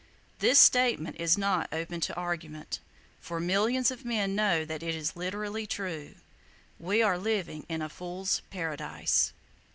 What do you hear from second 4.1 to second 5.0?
know that it